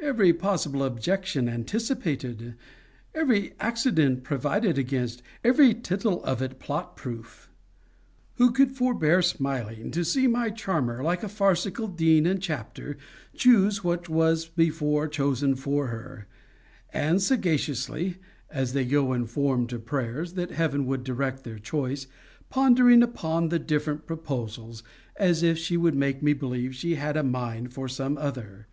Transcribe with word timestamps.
Every 0.00 0.32
possible 0.32 0.82
objection 0.82 1.48
anticipated! 1.48 2.56
Every 3.14 3.52
accident 3.60 4.24
provided 4.24 4.76
against! 4.76 5.22
Every 5.44 5.72
tittle 5.72 6.20
of 6.24 6.42
it 6.42 6.58
plot 6.58 6.96
proof! 6.96 7.48
Who 8.38 8.50
could 8.50 8.72
forbear 8.72 9.22
smiling, 9.22 9.92
to 9.92 10.04
see 10.04 10.26
my 10.26 10.50
charmer, 10.50 11.00
like 11.00 11.22
a 11.22 11.28
farcical 11.28 11.86
dean 11.86 12.26
and 12.26 12.42
chapter, 12.42 12.96
choose 13.36 13.84
what 13.84 14.08
was 14.08 14.46
before 14.46 15.06
chosen 15.06 15.54
for 15.54 15.86
her; 15.86 16.26
and 16.92 17.22
sagaciously 17.22 18.16
(as 18.50 18.72
they 18.72 18.84
go 18.84 19.12
in 19.12 19.26
form 19.26 19.68
to 19.68 19.78
prayers, 19.78 20.32
that 20.32 20.50
Heaven 20.50 20.86
would 20.86 21.04
direct 21.04 21.44
their 21.44 21.60
choice) 21.60 22.08
pondering 22.50 23.00
upon 23.00 23.48
the 23.48 23.60
different 23.60 24.06
proposals, 24.08 24.82
as 25.14 25.44
if 25.44 25.56
she 25.56 25.76
would 25.76 25.94
make 25.94 26.20
me 26.20 26.32
believe 26.32 26.74
she 26.74 26.96
had 26.96 27.16
a 27.16 27.22
mind 27.22 27.72
for 27.72 27.86
some 27.86 28.18
other? 28.18 28.66